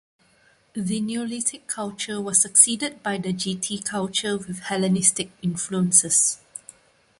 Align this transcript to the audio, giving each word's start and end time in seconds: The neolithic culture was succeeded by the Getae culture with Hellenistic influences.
The 0.73 0.99
neolithic 0.99 1.67
culture 1.67 2.19
was 2.19 2.41
succeeded 2.41 3.03
by 3.03 3.19
the 3.19 3.31
Getae 3.31 3.85
culture 3.85 4.35
with 4.35 4.61
Hellenistic 4.61 5.29
influences. 5.43 6.39